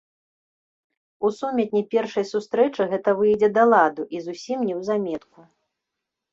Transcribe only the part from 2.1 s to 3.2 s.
сустрэчы гэта